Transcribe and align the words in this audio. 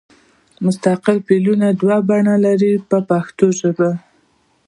مستقبل 0.65 1.17
فعل 1.27 1.45
دوه 1.81 1.97
بڼې 2.09 2.35
لري 2.45 2.73
په 2.89 2.97
پښتو 3.09 3.45
ژبه. 3.59 3.89